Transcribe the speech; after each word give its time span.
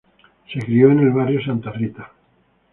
Se 0.51 0.57
crio 0.59 0.89
en 0.89 0.97
el 0.97 1.11
barrio 1.11 1.45
Santa 1.45 1.69
Rita. 1.71 2.11